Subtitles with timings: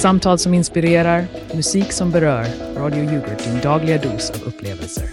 [0.00, 2.46] Samtal som inspirerar, musik som berör.
[2.76, 5.04] Radio Yoghurt, din dagliga dos av upplevelser.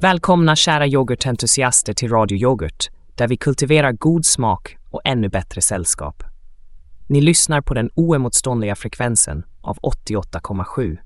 [0.00, 6.22] Välkomna kära yoghurtentusiaster till Radio Yoghurt, där vi kultiverar god smak och ännu bättre sällskap.
[7.06, 10.96] Ni lyssnar på den oemotståndliga frekvensen av 88,7.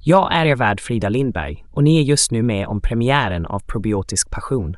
[0.00, 3.60] Jag är er värd Frida Lindberg och ni är just nu med om premiären av
[3.60, 4.76] Probiotisk passion,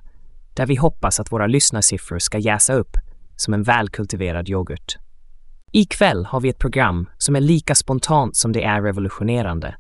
[0.54, 2.96] där vi hoppas att våra lyssnarsiffror ska jäsa upp
[3.40, 4.96] som en välkultiverad yoghurt.
[5.72, 9.74] Ikväll har vi ett program som är lika spontant som det är revolutionerande.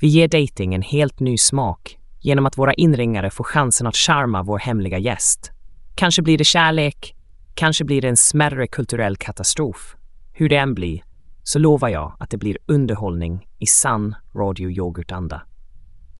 [0.00, 4.42] Vi ger dating en helt ny smak genom att våra inringare får chansen att charma
[4.42, 5.50] vår hemliga gäst.
[5.94, 7.14] Kanske blir det kärlek,
[7.54, 9.96] kanske blir det en smärre kulturell katastrof.
[10.32, 11.04] Hur det än blir,
[11.42, 14.94] så lovar jag att det blir underhållning i sann Radio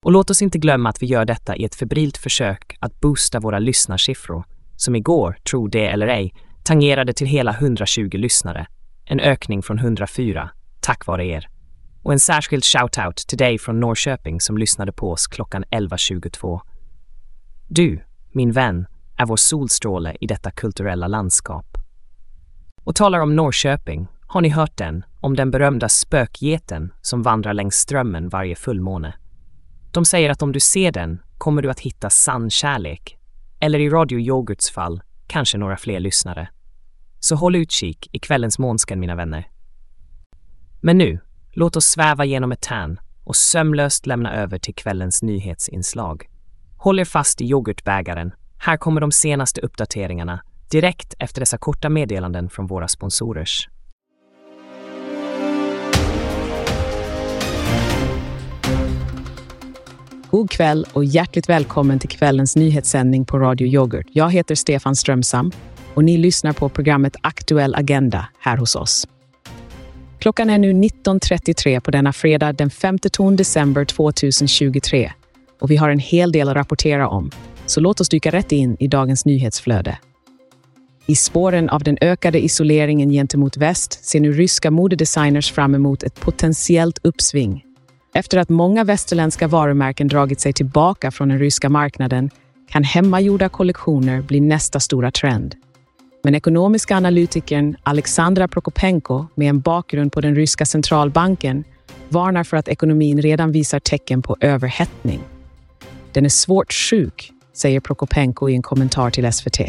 [0.03, 3.41] Och låt oss inte glömma att vi gör detta i ett febrilt försök att boosta
[3.41, 4.45] våra lyssnarsiffror,
[4.77, 6.35] som igår, tro det eller ej,
[6.71, 8.67] tangerade till hela 120 lyssnare.
[9.05, 11.49] En ökning från 104, tack vare er.
[12.03, 16.61] Och en särskild shout-out till dig från Norrköping som lyssnade på oss klockan 11.22.
[17.69, 21.67] Du, min vän, är vår solstråle i detta kulturella landskap.
[22.85, 27.75] Och talar om Norrköping, har ni hört den om den berömda spökgeten som vandrar längs
[27.75, 29.15] strömmen varje fullmåne?
[29.93, 33.19] De säger att om du ser den kommer du att hitta sann kärlek.
[33.61, 36.49] Eller i Radio Yoghurts fall, kanske några fler lyssnare.
[37.21, 39.49] Så håll utkik i kvällens månsken, mina vänner.
[40.81, 41.21] Men nu,
[41.53, 46.29] låt oss sväva genom ett tärn och sömlöst lämna över till kvällens nyhetsinslag.
[46.77, 48.33] Håll er fast i yoghurtbägaren.
[48.59, 53.69] Här kommer de senaste uppdateringarna direkt efter dessa korta meddelanden från våra sponsorers.
[60.31, 64.07] God kväll och hjärtligt välkommen till kvällens nyhetssändning på Radio Yoghurt.
[64.11, 65.53] Jag heter Stefan Strömsam
[65.95, 69.09] och ni lyssnar på programmet Aktuell Agenda här hos oss.
[70.19, 72.99] Klockan är nu 19.33 på denna fredag den 5
[73.37, 75.13] december 2023
[75.61, 77.31] och vi har en hel del att rapportera om,
[77.67, 79.99] så låt oss dyka rätt in i dagens nyhetsflöde.
[81.07, 86.21] I spåren av den ökade isoleringen gentemot väst ser nu ryska modedesigners fram emot ett
[86.21, 87.65] potentiellt uppsving
[88.15, 92.31] efter att många västerländska varumärken dragit sig tillbaka från den ryska marknaden
[92.69, 95.55] kan hemmagjorda kollektioner bli nästa stora trend.
[96.23, 101.65] Men ekonomiska analytikern Alexandra Prokopenko med en bakgrund på den ryska centralbanken
[102.09, 105.21] varnar för att ekonomin redan visar tecken på överhettning.
[106.13, 109.61] Den är svårt sjuk, säger Prokopenko i en kommentar till SVT.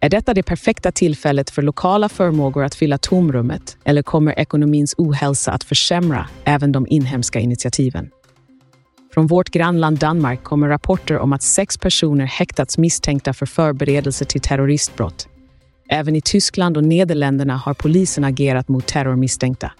[0.00, 5.52] Är detta det perfekta tillfället för lokala förmågor att fylla tomrummet eller kommer ekonomins ohälsa
[5.52, 8.10] att försämra även de inhemska initiativen?
[9.14, 14.40] Från vårt grannland Danmark kommer rapporter om att sex personer häktats misstänkta för förberedelse till
[14.40, 15.28] terroristbrott.
[15.92, 19.72] Även i Tyskland och Nederländerna har polisen agerat mot terrormisstänkta.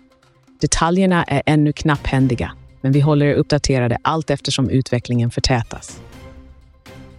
[0.60, 6.00] Detaljerna är ännu knapphändiga, men vi håller er uppdaterade allt eftersom utvecklingen förtätas.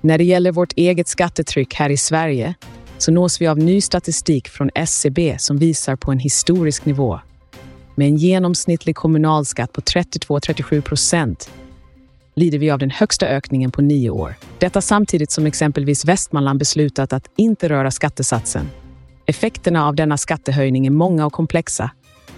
[0.02, 2.56] När det gäller vårt eget skattetryck här i Sverige
[2.98, 7.20] så nås vi av ny statistik från SCB som visar på en historisk nivå.
[7.96, 11.52] Med en genomsnittlig kommunalskatt på 32-37 procent
[12.36, 14.36] lider vi av den högsta ökningen på nio år.
[14.60, 18.70] Detta samtidigt som exempelvis Västmanland beslutat att inte röra skattesatsen.
[19.26, 21.92] Effekterna av denna skattehöjning är många och komplexa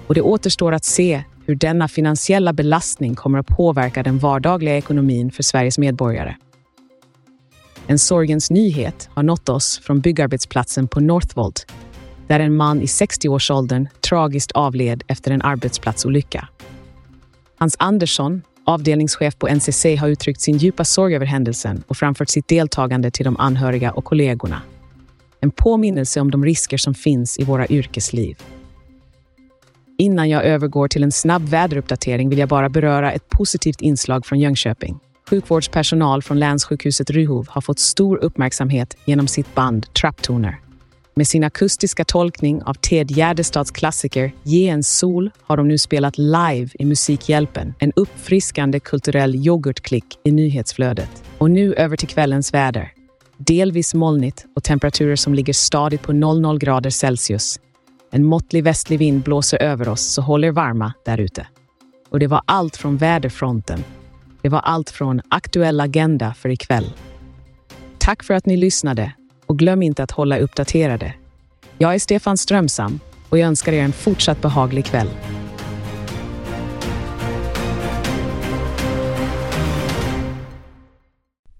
[0.08, 5.32] och det återstår att se hur denna finansiella belastning kommer att påverka den vardagliga ekonomin
[5.32, 6.36] för Sveriges medborgare.
[7.88, 11.72] En sorgens nyhet har nått oss från byggarbetsplatsen på Northvolt
[12.28, 16.48] där en man i 60-årsåldern tragiskt avled efter en arbetsplatsolycka.
[17.58, 22.48] Hans Andersson, avdelningschef på NCC, har uttryckt sin djupa sorg över händelsen och framfört sitt
[22.48, 24.62] deltagande till de anhöriga och kollegorna.
[25.44, 28.38] En påminnelse om de risker som finns i våra yrkesliv.
[29.98, 34.40] Innan jag övergår till en snabb väderuppdatering vill jag bara beröra ett positivt inslag från
[34.40, 35.00] Jönköping.
[35.30, 40.60] Sjukvårdspersonal från länssjukhuset Ryhov har fått stor uppmärksamhet genom sitt band Traptoner.
[41.16, 46.18] Med sin akustiska tolkning av Ted Gärdestads klassiker Ge en sol har de nu spelat
[46.18, 51.24] live i Musikhjälpen, en uppfriskande kulturell yoghurtklick i nyhetsflödet.
[51.38, 52.94] Och nu över till kvällens väder.
[53.48, 57.60] Delvis molnigt och temperaturer som ligger stadigt på 00 grader Celsius.
[58.12, 61.48] En måttlig västlig vind blåser över oss, så håll er varma där ute.
[62.10, 63.84] Och det var allt från väderfronten
[64.44, 66.94] det var allt från aktuell agenda för ikväll.
[67.98, 69.14] Tack för att ni lyssnade
[69.46, 71.14] och glöm inte att hålla uppdaterade.
[71.78, 73.00] Jag är Stefan Strömsam
[73.30, 75.10] och jag önskar er en fortsatt behaglig kväll.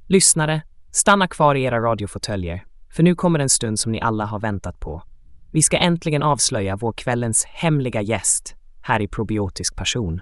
[0.08, 0.62] Lyssnare,
[0.96, 4.80] stanna kvar i era radiofåtöljer, för nu kommer en stund som ni alla har väntat
[4.80, 5.04] på.
[5.52, 10.22] Vi ska äntligen avslöja vår kvällens hemliga gäst här i Probiotisk passion.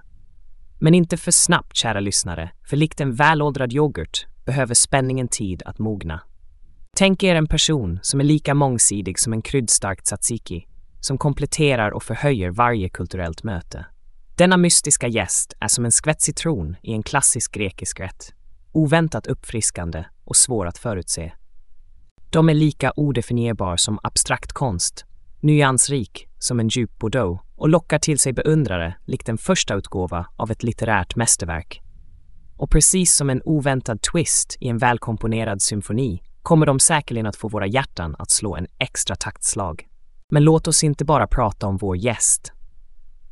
[0.80, 5.80] Men inte för snabbt, kära lyssnare, för likt en välåldrad yoghurt behöver spänningen tid att
[5.80, 6.22] mogna.
[6.96, 10.68] Tänk er en person som är lika mångsidig som en kryddstark tzatziki,
[11.00, 13.86] som kompletterar och förhöjer varje kulturellt möte.
[14.36, 18.34] Denna mystiska gäst är som en skvätt citron i en klassisk grekisk rätt.
[18.74, 21.32] Oväntat uppfriskande och svår att förutse.
[22.30, 25.06] De är lika odefinierbar som abstrakt konst,
[25.40, 30.52] nyansrik som en djup bordeaux och lockar till sig beundrare likt en första utgåva av
[30.52, 31.82] ett litterärt mästerverk.
[32.58, 37.48] Och precis som en oväntad twist i en välkomponerad symfoni kommer de säkerligen att få
[37.48, 39.88] våra hjärtan att slå en extra taktslag.
[40.30, 42.52] Men låt oss inte bara prata om vår gäst.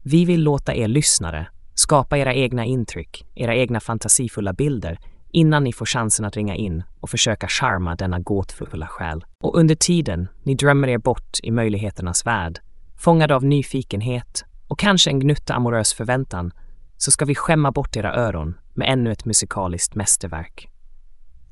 [0.03, 4.99] Vi vill låta er lyssnare skapa era egna intryck, era egna fantasifulla bilder
[5.31, 9.25] innan ni får chansen att ringa in och försöka charma denna gåtfulla själ.
[9.43, 12.59] Och under tiden ni drömmer er bort i möjligheternas värld,
[12.97, 16.51] fångade av nyfikenhet och kanske en gnutta amorös förväntan,
[16.97, 20.69] så ska vi skämma bort era öron med ännu ett musikaliskt mästerverk.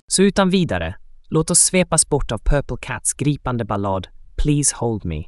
[0.08, 0.96] Så utan vidare,
[1.30, 5.24] låt oss svepas bort av Purple Cats gripande ballad Please Hold Me.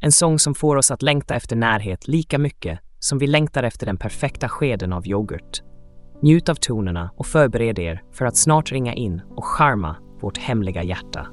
[0.00, 3.86] En sång som får oss att längta efter närhet lika mycket som vi längtar efter
[3.86, 5.71] den perfekta skeden av yoghurt.
[6.22, 10.82] Njut av tonerna och förbered er för att snart ringa in och charma vårt hemliga
[10.82, 11.26] hjärta.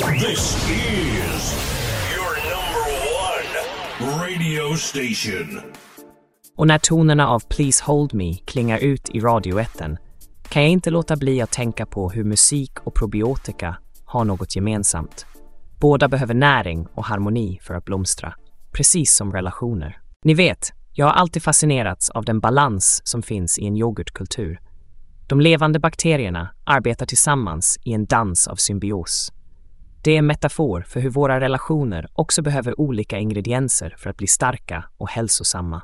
[0.00, 1.54] This is
[2.14, 2.84] your number
[4.00, 5.60] one radio station.
[6.56, 9.98] Och när tonerna av Please Hold Me klingar ut i radioetten
[10.48, 15.26] kan jag inte låta bli att tänka på hur musik och probiotika har något gemensamt.
[15.80, 18.34] Båda behöver näring och harmoni för att blomstra,
[18.72, 20.00] precis som relationer.
[20.24, 24.60] Ni vet, jag har alltid fascinerats av den balans som finns i en yoghurtkultur.
[25.28, 29.32] De levande bakterierna arbetar tillsammans i en dans av symbios.
[30.02, 34.26] Det är en metafor för hur våra relationer också behöver olika ingredienser för att bli
[34.26, 35.82] starka och hälsosamma.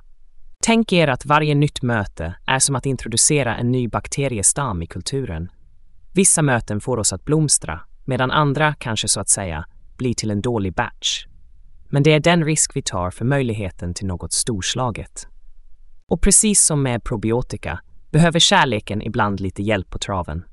[0.65, 5.51] Tänk er att varje nytt möte är som att introducera en ny bakteriestam i kulturen.
[6.15, 10.41] Vissa möten får oss att blomstra, medan andra kanske så att säga blir till en
[10.41, 11.27] dålig batch.
[11.89, 15.29] Men det är den risk vi tar för möjligheten till något storslaget.
[16.09, 17.81] Och precis som med probiotika
[18.11, 20.45] behöver kärleken ibland lite hjälp på traven.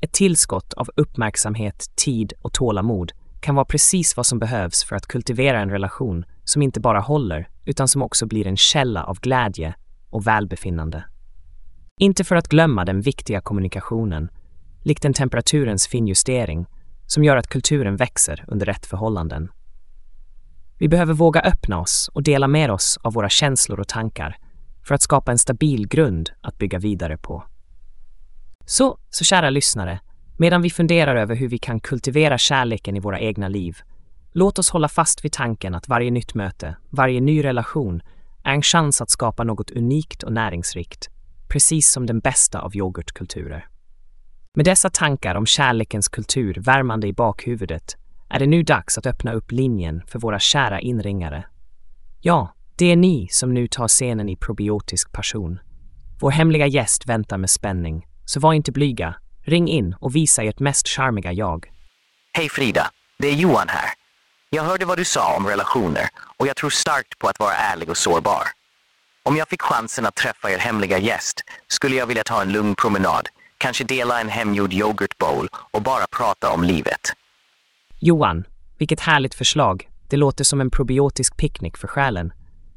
[0.00, 5.06] Ett tillskott av uppmärksamhet, tid och tålamod kan vara precis vad som behövs för att
[5.06, 9.74] kultivera en relation som inte bara håller, utan som också blir en källa av glädje
[10.10, 11.04] och välbefinnande.
[12.00, 14.28] Inte för att glömma den viktiga kommunikationen,
[14.82, 16.66] likt en temperaturens finjustering
[17.06, 19.48] som gör att kulturen växer under rätt förhållanden.
[20.78, 24.36] Vi behöver våga öppna oss och dela med oss av våra känslor och tankar
[24.82, 27.44] för att skapa en stabil grund att bygga vidare på.
[28.70, 30.00] Så, så kära lyssnare,
[30.36, 33.76] medan vi funderar över hur vi kan kultivera kärleken i våra egna liv,
[34.32, 38.02] låt oss hålla fast vid tanken att varje nytt möte, varje ny relation
[38.44, 41.08] är en chans att skapa något unikt och näringsrikt,
[41.48, 43.68] precis som den bästa av yoghurtkulturer.
[44.56, 47.96] Med dessa tankar om kärlekens kultur värmande i bakhuvudet
[48.30, 51.44] är det nu dags att öppna upp linjen för våra kära inringare.
[52.20, 55.58] Ja, det är ni som nu tar scenen i probiotisk passion.
[56.20, 59.14] Vår hemliga gäst väntar med spänning, så var inte blyga.
[59.44, 61.70] Ring in och visa ert mest charmiga jag.
[62.32, 63.90] Hej Frida, det är Johan här.
[64.50, 67.90] Jag hörde vad du sa om relationer och jag tror starkt på att vara ärlig
[67.90, 68.42] och sårbar.
[69.22, 72.74] Om jag fick chansen att träffa er hemliga gäst skulle jag vilja ta en lugn
[72.74, 77.12] promenad, kanske dela en hemgjord yoghurt bowl och bara prata om livet.
[78.00, 78.44] Johan,
[78.78, 79.88] Vilket härligt förslag.
[80.08, 82.32] Det låter som en probiotisk picknick för själen.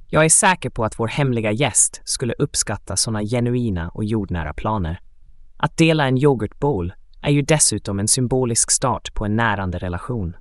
[0.08, 5.00] Jag är säker på att vår hemliga gäst skulle uppskatta sådana genuina och jordnära planer.
[5.64, 10.36] Att dela en yoghurtbowl är ju dessutom en symbolisk start på en närande relation.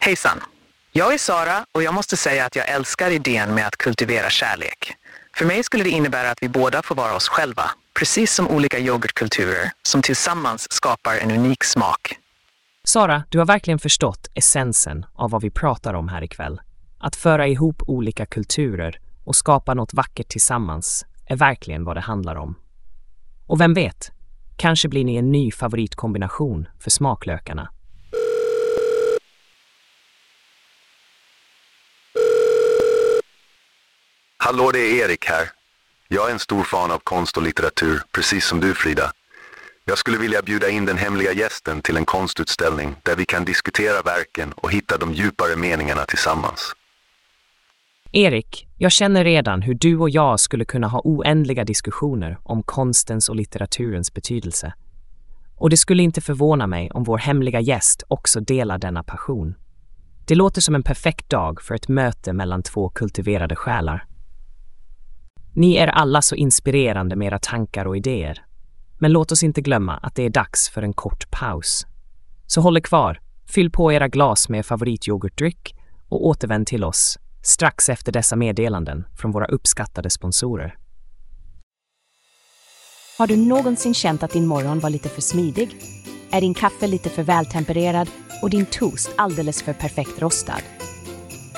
[0.00, 0.40] Hejsan!
[0.92, 4.96] Jag är Sara och jag måste säga att jag älskar idén med att kultivera kärlek.
[5.36, 8.78] För mig skulle det innebära att vi båda får vara oss själva, precis som olika
[8.78, 12.18] yoghurtkulturer som tillsammans skapar en unik smak.
[12.84, 16.60] Sara, du har verkligen förstått essensen av vad vi pratar om här ikväll.
[16.98, 22.36] Att föra ihop olika kulturer och skapa något vackert tillsammans är verkligen vad det handlar
[22.36, 22.54] om.
[23.46, 24.12] Och vem vet,
[24.56, 27.68] kanske blir ni en ny favoritkombination för smaklökarna.
[34.36, 35.50] Hallå, det är Erik här.
[36.08, 39.12] Jag är en stor fan av konst och litteratur, precis som du Frida.
[39.84, 44.02] Jag skulle vilja bjuda in den hemliga gästen till en konstutställning där vi kan diskutera
[44.02, 46.74] verken och hitta de djupare meningarna tillsammans.
[48.12, 53.28] Erik, jag känner redan hur du och jag skulle kunna ha oändliga diskussioner om konstens
[53.28, 54.72] och litteraturens betydelse.
[55.56, 59.54] Och det skulle inte förvåna mig om vår hemliga gäst också delar denna passion.
[60.26, 64.06] Det låter som en perfekt dag för ett möte mellan två kultiverade själar.
[65.52, 68.44] Ni är alla så inspirerande med era tankar och idéer.
[68.98, 71.86] Men låt oss inte glömma att det är dags för en kort paus.
[72.46, 75.74] Så håll er kvar, fyll på era glas med favorityoghurtdryck
[76.08, 80.76] och återvänd till oss strax efter dessa meddelanden från våra uppskattade sponsorer.
[83.18, 85.76] Har du någonsin känt att din morgon var lite för smidig?
[86.30, 88.10] Är din kaffe lite för vältempererad
[88.42, 90.62] och din toast alldeles för perfekt rostad?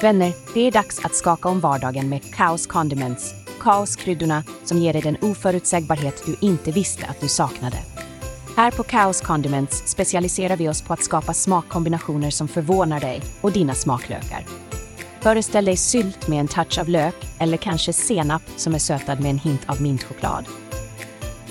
[0.02, 3.34] Vänner, det är dags att skaka om vardagen med Kaos Condiments.
[3.60, 7.78] Kaoskryddorna som ger dig den oförutsägbarhet du inte visste att du saknade.
[8.56, 13.52] Här på Kaos Condiments specialiserar vi oss på att skapa smakkombinationer som förvånar dig och
[13.52, 14.44] dina smaklökar.
[15.22, 19.30] Föreställ dig sylt med en touch av lök eller kanske senap som är sötad med
[19.30, 20.44] en hint av mintchoklad.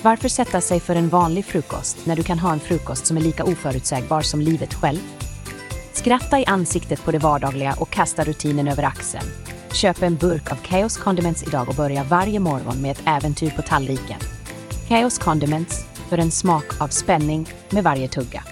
[0.02, 3.22] Varför sätta sig för en vanlig frukost när du kan ha en frukost som är
[3.22, 5.00] lika oförutsägbar som livet själv?
[5.94, 9.26] Skratta i ansiktet på det vardagliga och kasta rutinen över axeln.
[9.74, 13.62] Köp en burk av Chaos Condiments idag och börja varje morgon med ett äventyr på
[13.62, 14.20] tallriken.
[14.88, 18.44] Chaos Condiments, för en smak av spänning med varje tugga.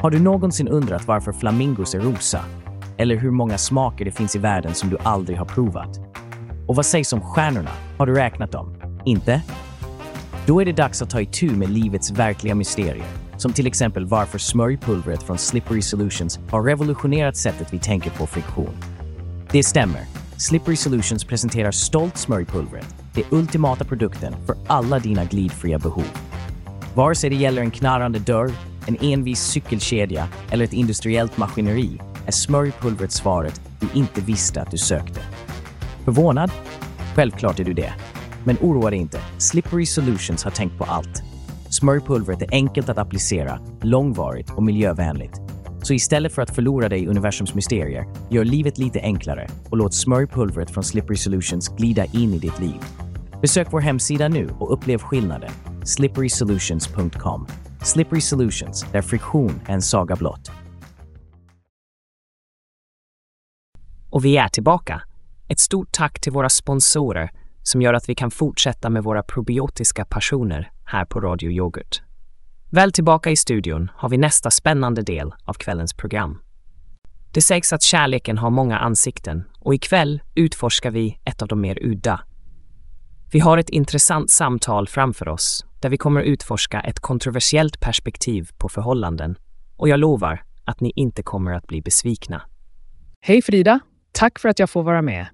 [0.00, 2.40] Har du någonsin undrat varför flamingos är rosa?
[2.96, 6.00] Eller hur många smaker det finns i världen som du aldrig har provat?
[6.66, 7.70] Och vad sägs om stjärnorna?
[7.98, 8.76] Har du räknat dem?
[9.04, 9.42] Inte?
[10.46, 13.06] Då är det dags att ta itu med livets verkliga mysterier.
[13.36, 18.76] Som till exempel varför smörjpulvret från Slippery Solutions har revolutionerat sättet vi tänker på friktion.
[19.50, 20.00] Det stämmer.
[20.36, 26.18] Slippery Solutions presenterar stolt smörjpulvret, det ultimata produkten för alla dina glidfria behov.
[26.94, 28.50] Vare sig det gäller en knarrande dörr,
[28.88, 34.78] en envis cykelkedja eller ett industriellt maskineri är smörjpulvret svaret du inte visste att du
[34.78, 35.20] sökte.
[36.04, 36.50] Förvånad?
[37.14, 37.92] Självklart är du det.
[38.44, 39.20] Men oroa dig inte.
[39.38, 41.22] Slippery Solutions har tänkt på allt.
[41.70, 45.40] Smörjpulvret är enkelt att applicera, långvarigt och miljövänligt.
[45.82, 49.94] Så istället för att förlora dig i universums mysterier, gör livet lite enklare och låt
[49.94, 52.80] smörjpulvret från Slippery Solutions glida in i ditt liv.
[53.42, 55.50] Besök vår hemsida nu och upplev skillnaden.
[55.84, 57.46] slipperysolutions.com
[57.82, 60.50] Slippery Solutions, där friktion är en saga blott.
[64.10, 65.02] Och vi är tillbaka.
[65.48, 67.30] Ett stort tack till våra sponsorer
[67.62, 72.02] som gör att vi kan fortsätta med våra probiotiska passioner här på Radio Yoghurt.
[72.70, 76.38] Väl tillbaka i studion har vi nästa spännande del av kvällens program.
[77.32, 81.78] Det sägs att kärleken har många ansikten och ikväll utforskar vi ett av de mer
[81.82, 82.20] udda.
[83.32, 88.68] Vi har ett intressant samtal framför oss där vi kommer utforska ett kontroversiellt perspektiv på
[88.68, 89.38] förhållanden
[89.76, 92.42] och jag lovar att ni inte kommer att bli besvikna.
[93.20, 93.80] Hej Frida!
[94.12, 95.26] Tack för att jag får vara med.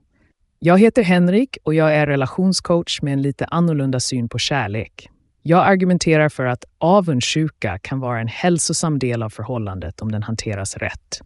[0.58, 5.08] Jag heter Henrik och jag är relationscoach med en lite annorlunda syn på kärlek.
[5.42, 10.76] Jag argumenterar för att avundsjuka kan vara en hälsosam del av förhållandet om den hanteras
[10.76, 11.20] rätt.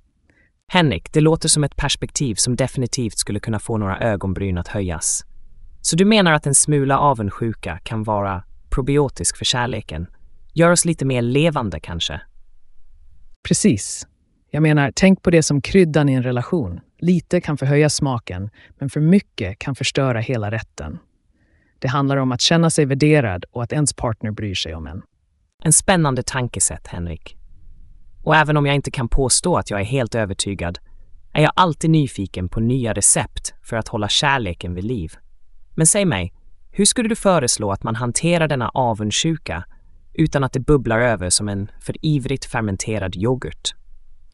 [0.72, 5.24] Henrik, det låter som ett perspektiv som definitivt skulle kunna få några ögonbryn att höjas.
[5.80, 10.06] Så du menar att en smula avundsjuka kan vara probiotisk för kärleken?
[10.52, 12.20] Gör oss lite mer levande kanske?
[13.48, 14.06] Precis.
[14.50, 16.80] Jag menar, tänk på det som kryddan i en relation.
[16.98, 20.98] Lite kan förhöja smaken, men för mycket kan förstöra hela rätten.
[21.78, 25.02] Det handlar om att känna sig värderad och att ens partner bryr sig om en.
[25.62, 27.36] En spännande tankesätt, Henrik.
[28.24, 30.78] Och även om jag inte kan påstå att jag är helt övertygad
[31.32, 35.12] är jag alltid nyfiken på nya recept för att hålla kärleken vid liv.
[35.74, 36.32] Men säg mig,
[36.78, 39.64] hur skulle du föreslå att man hanterar denna avundsjuka
[40.14, 43.74] utan att det bubblar över som en för ivrigt fermenterad yoghurt?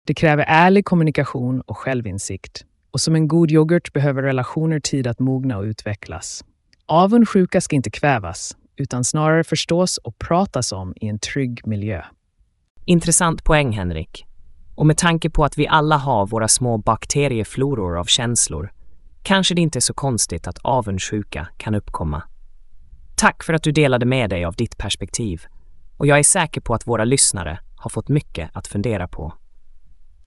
[0.06, 2.64] Det kräver ärlig kommunikation och självinsikt.
[2.90, 6.44] Och som en god yoghurt behöver relationer tid att mogna och utvecklas.
[6.86, 12.02] Avundsjuka ska inte kvävas, utan snarare förstås och pratas om i en trygg miljö.
[12.84, 14.26] Intressant poäng, Henrik.
[14.74, 18.70] Och med tanke på att vi alla har våra små bakteriefloror av känslor
[19.22, 22.22] kanske det inte är så konstigt att avundsjuka kan uppkomma.
[23.16, 25.42] Tack för att du delade med dig av ditt perspektiv
[25.96, 29.34] och jag är säker på att våra lyssnare har fått mycket att fundera på.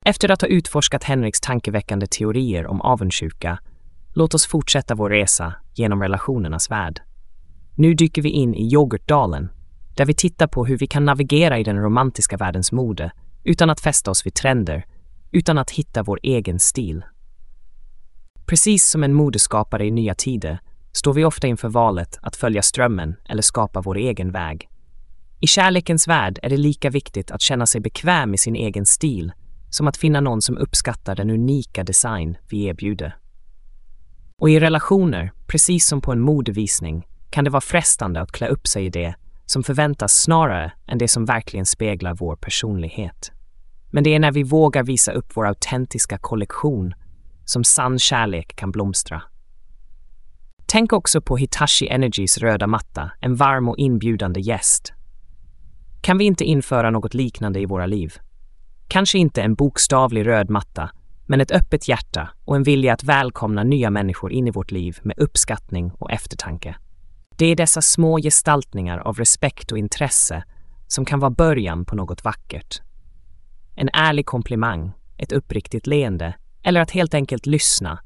[0.06, 3.60] Efter att ha utforskat Henriks tankeväckande teorier om avundsjuka,
[4.14, 7.02] låt oss fortsätta vår resa genom relationernas värld.
[7.76, 9.50] Nu dyker vi in i yoghurtdalen,
[9.96, 13.12] där vi tittar på hur vi kan navigera i den romantiska världens mode
[13.44, 14.86] utan att fästa oss vid trender,
[15.32, 17.04] utan att hitta vår egen stil.
[18.46, 20.60] Precis som en modeskapare i nya tider
[20.96, 24.70] står vi ofta inför valet att följa strömmen eller skapa vår egen väg.
[25.40, 29.34] I kärlekens värld är det lika viktigt att känna sig bekväm i sin egen stil
[29.70, 33.18] som att finna någon som uppskattar den unika design vi erbjuder.
[34.38, 38.68] Och i relationer, precis som på en modevisning, kan det vara frestande att klä upp
[38.68, 43.32] sig i det som förväntas snarare än det som verkligen speglar vår personlighet.
[43.92, 46.94] Men det är när vi vågar visa upp vår autentiska kollektion
[47.46, 49.22] som sann kärlek kan blomstra.
[50.68, 54.94] Tänk också på Hitachi Energys röda matta, en varm och inbjudande gäst.
[56.02, 58.14] Kan vi inte införa något liknande i våra liv?
[58.88, 60.90] Kanske inte en bokstavlig röd matta,
[61.26, 64.98] men ett öppet hjärta och en vilja att välkomna nya människor in i vårt liv
[65.04, 66.76] med uppskattning och eftertanke.
[67.38, 70.44] Det är dessa små gestaltningar av respekt och intresse
[70.88, 72.82] som kan vara början på något vackert.
[73.76, 78.00] En ärlig komplimang, ett uppriktigt leende eller att helt enkelt lyssna.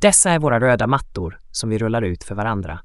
[0.00, 2.78] Dessa är våra röda mattor som vi rullar ut för varandra.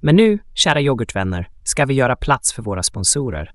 [0.00, 3.52] Men nu, kära yoghurtvänner, ska vi göra plats för våra sponsorer.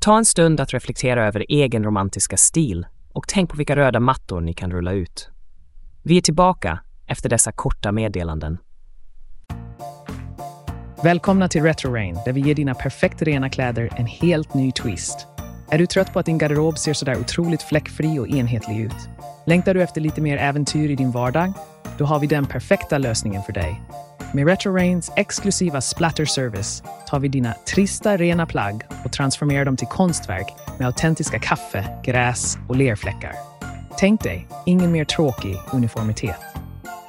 [0.00, 4.40] Ta en stund att reflektera över egen romantiska stil och tänk på vilka röda mattor
[4.40, 5.28] ni kan rulla ut.
[6.02, 8.58] Vi är tillbaka efter dessa korta meddelanden.
[11.02, 15.29] Välkomna till Retro Rain, där vi ger dina perfekt rena kläder en helt ny twist.
[15.72, 19.08] Är du trött på att din garderob ser sådär otroligt fläckfri och enhetlig ut?
[19.46, 21.52] Längtar du efter lite mer äventyr i din vardag?
[21.98, 23.82] Då har vi den perfekta lösningen för dig.
[24.34, 29.86] Med RetroRains exklusiva splatter service tar vi dina trista rena plagg och transformerar dem till
[29.86, 30.46] konstverk
[30.78, 33.32] med autentiska kaffe, gräs och lerfläckar.
[33.98, 36.40] Tänk dig, ingen mer tråkig uniformitet.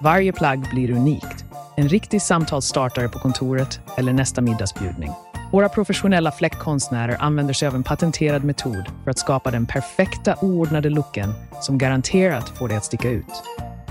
[0.02, 1.45] Varje plagg blir unikt.
[1.78, 5.12] En riktig samtalsstartare på kontoret eller nästa middagsbjudning.
[5.52, 10.90] Våra professionella fläckkonstnärer använder sig av en patenterad metod för att skapa den perfekta oordnade
[10.90, 13.44] looken som garanterat får dig att sticka ut.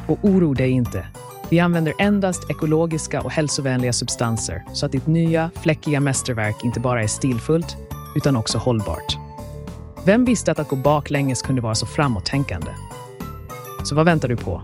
[0.06, 1.06] Och oro dig inte.
[1.50, 7.02] Vi använder endast ekologiska och hälsovänliga substanser så att ditt nya, fläckiga mästerverk inte bara
[7.02, 7.76] är stilfullt,
[8.16, 9.16] utan också hållbart.
[10.04, 12.70] Vem visste att att gå baklänges kunde vara så framåttänkande?
[13.84, 14.62] Så vad väntar du på?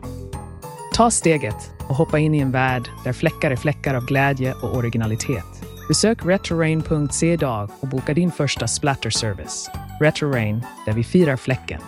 [0.95, 4.77] Ta steget och hoppa in i en värld där fläckar är fläckar av glädje och
[4.77, 5.56] originalitet.
[5.89, 9.71] Besök retrorain.se idag och boka din första splatter service.
[10.01, 11.81] Retrorain, där vi firar fläcken.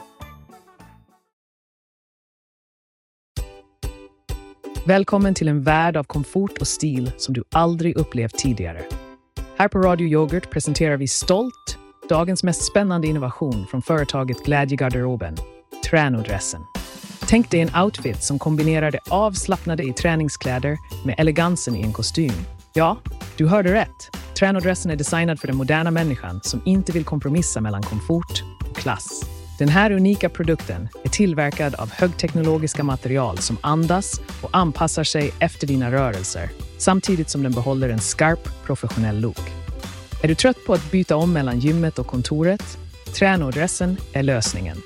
[4.87, 8.83] Välkommen till en värld av komfort och stil som du aldrig upplevt tidigare.
[9.57, 15.37] Här på Radio Yoghurt presenterar vi stolt dagens mest spännande innovation från företaget Glädjegarderoben,
[15.91, 16.61] Tränodressen.
[17.29, 22.33] Tänk dig en outfit som kombinerar det avslappnade i träningskläder med elegansen i en kostym.
[22.75, 22.97] Ja,
[23.39, 24.17] du hörde rätt.
[24.39, 29.25] Tränadressen är designad för den moderna människan som inte vill kompromissa mellan komfort och klass.
[29.59, 35.67] Den här unika produkten är tillverkad av högteknologiska material som andas och anpassar sig efter
[35.67, 39.41] dina rörelser, samtidigt som den behåller en skarp, professionell look.
[40.23, 42.79] Är du trött på att byta om mellan gymmet och kontoret?
[43.15, 44.77] Tränadressen är lösningen.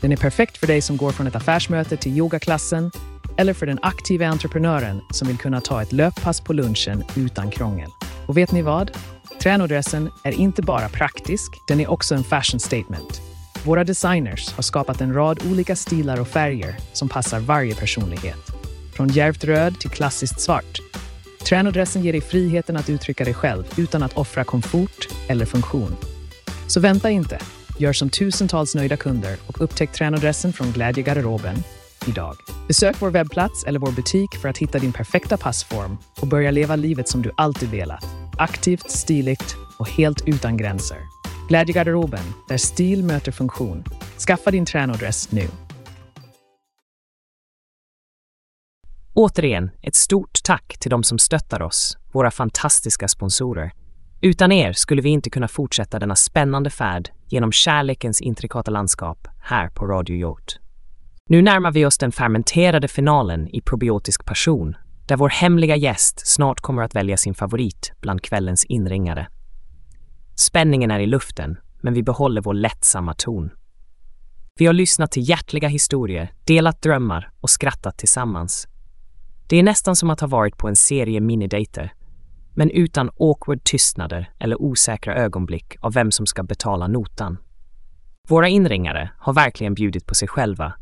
[0.00, 2.90] Den är perfekt för dig som går från ett affärsmöte till yogaklassen
[3.36, 7.90] eller för den aktiva entreprenören som vill kunna ta ett löppass på lunchen utan krångel.
[8.26, 8.90] Och vet ni vad?
[9.42, 13.20] Tränodressen är inte bara praktisk, den är också en fashion statement.
[13.64, 18.52] Våra designers har skapat en rad olika stilar och färger som passar varje personlighet.
[18.94, 20.80] Från djärvt röd till klassiskt svart.
[21.46, 25.96] Tränodressen ger dig friheten att uttrycka dig själv utan att offra komfort eller funktion.
[26.66, 27.38] Så vänta inte.
[27.78, 31.56] Gör som tusentals nöjda kunder och upptäck tränodressen från Glädjegarderoben
[32.08, 32.36] idag.
[32.68, 36.76] Besök vår webbplats eller vår butik för att hitta din perfekta passform och börja leva
[36.76, 38.04] livet som du alltid velat.
[38.38, 40.98] Aktivt, stiligt och helt utan gränser.
[41.48, 43.84] Glädjegarderoben, där stil möter funktion.
[44.18, 45.48] Skaffa din tränodress nu.
[49.14, 53.72] Återigen, ett stort tack till de som stöttar oss, våra fantastiska sponsorer.
[54.20, 59.68] Utan er skulle vi inte kunna fortsätta denna spännande färd genom kärlekens intrikata landskap här
[59.68, 60.58] på Radio Yoghurt.
[61.28, 66.60] Nu närmar vi oss den fermenterade finalen i probiotisk passion, där vår hemliga gäst snart
[66.60, 69.28] kommer att välja sin favorit bland kvällens inringare.
[70.36, 73.50] Spänningen är i luften, men vi behåller vår lättsamma ton.
[74.58, 78.68] Vi har lyssnat till hjärtliga historier, delat drömmar och skrattat tillsammans.
[79.48, 81.92] Det är nästan som att ha varit på en serie minidejter,
[82.54, 87.38] men utan awkward tystnader eller osäkra ögonblick av vem som ska betala notan.
[88.28, 90.72] Våra inringare har verkligen bjudit på sig själva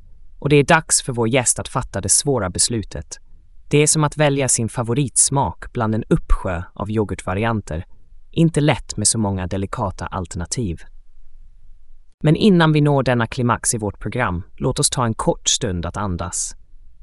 [0.40, 3.18] och det är dags för vår gäst att fatta det svåra beslutet.
[3.68, 7.85] Det är som att välja sin favoritsmak bland en uppsjö av yoghurtvarianter.
[8.31, 10.81] Inte lätt med så många delikata alternativ.
[12.22, 15.87] Men innan vi når denna klimax i vårt program, låt oss ta en kort stund
[15.87, 16.57] att andas.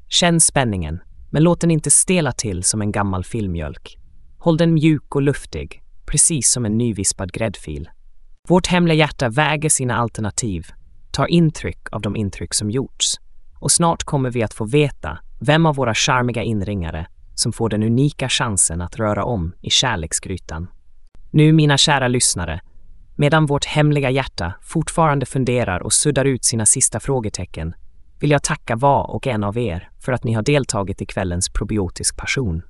[0.07, 3.97] Känn spänningen, men låt den inte stela till som en gammal filmjölk.
[4.37, 7.89] Håll den mjuk och luftig, precis som en nyvispad gräddfil.
[8.47, 10.67] Vårt hemliga hjärta väger sina alternativ,
[11.11, 13.17] tar intryck av de intryck som gjorts
[13.59, 17.83] och snart kommer vi att få veta vem av våra charmiga inringare som får den
[17.83, 20.67] unika chansen att röra om i kärleksgrytan.
[21.31, 22.61] Nu, mina kära lyssnare,
[23.15, 27.73] medan vårt hemliga hjärta fortfarande funderar och suddar ut sina sista frågetecken,
[28.19, 31.49] vill jag tacka var och en av er för att ni har deltagit i kvällens
[31.49, 32.61] probiotisk passion.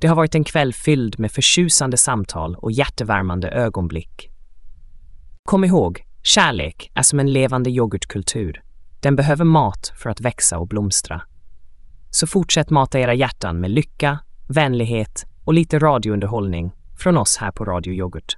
[0.00, 4.30] Det har varit en kväll fylld med förtjusande samtal och hjärtevärmande ögonblick.
[5.44, 8.62] Kom ihåg, kärlek är som en levande yoghurtkultur.
[9.02, 11.22] Den behöver mat för att växa och blomstra.
[12.10, 17.64] Så fortsätt mata era hjärtan med lycka, vänlighet och lite radiounderhållning från oss här på
[17.64, 18.36] Radio Yoghurt.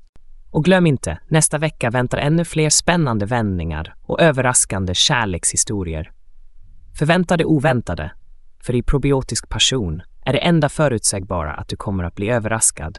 [0.50, 6.12] Och glöm inte, nästa vecka väntar ännu fler spännande vändningar och överraskande kärlekshistorier.
[6.98, 8.12] Förvänta det oväntade,
[8.62, 12.98] för i probiotisk passion är det enda förutsägbara att du kommer att bli överraskad.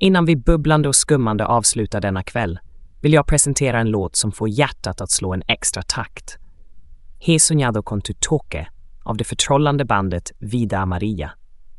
[0.00, 2.58] Innan vi bubblande och skummande avslutar denna kväll
[3.02, 6.38] vill jag presentera en låt som får hjärtat att slå en extra takt.
[7.18, 8.66] He soñado con tu toque
[9.02, 11.30] av det förtrollande bandet Vida Maria.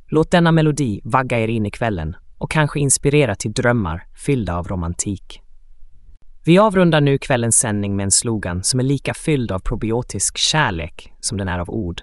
[0.07, 4.67] Låt denna melodi vagga er in i kvällen och kanske inspirera till drömmar fyllda av
[4.67, 5.41] romantik.
[6.45, 11.13] Vi avrundar nu kvällens sändning med en slogan som är lika fylld av probiotisk kärlek
[11.19, 12.01] som den är av ord.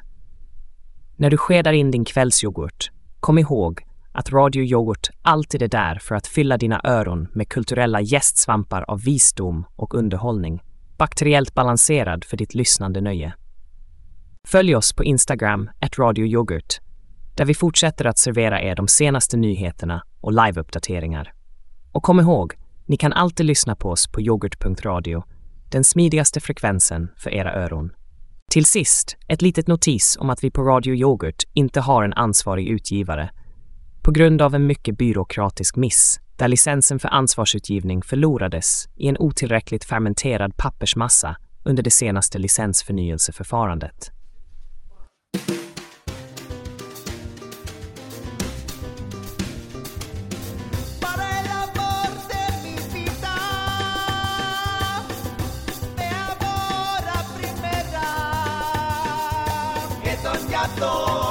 [1.16, 3.80] När du skedar in din kvällsyoghurt, kom ihåg
[4.12, 9.00] att Radio Yoghurt alltid är där för att fylla dina öron med kulturella gästsvampar av
[9.00, 10.62] visdom och underhållning,
[10.98, 13.34] bakteriellt balanserad för ditt lyssnande nöje.
[14.48, 16.80] Följ oss på Instagram, radioyoghurt,
[17.34, 21.32] där vi fortsätter att servera er de senaste nyheterna och liveuppdateringar.
[21.92, 22.54] Och kom ihåg,
[22.86, 25.24] ni kan alltid lyssna på oss på yoghurt.radio,
[25.70, 27.92] den smidigaste frekvensen för era öron.
[28.50, 32.68] Till sist, ett litet notis om att vi på Radio Yoghurt inte har en ansvarig
[32.68, 33.30] utgivare
[34.02, 39.84] på grund av en mycket byråkratisk miss där licensen för ansvarsutgivning förlorades i en otillräckligt
[39.84, 44.10] fermenterad pappersmassa under det senaste licensförnyelseförfarandet.
[60.78, 61.23] Para